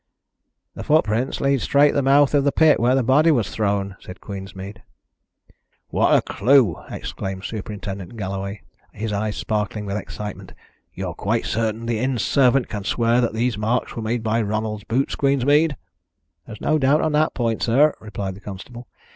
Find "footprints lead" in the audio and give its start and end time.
0.83-1.61